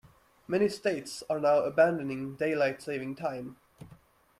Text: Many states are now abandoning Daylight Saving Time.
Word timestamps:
Many 0.47 0.67
states 0.69 1.21
are 1.29 1.39
now 1.39 1.59
abandoning 1.59 2.33
Daylight 2.35 2.81
Saving 2.81 3.13
Time. 3.13 3.57